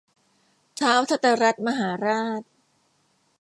[0.79, 2.41] ท้าวธตรัฐมหาราช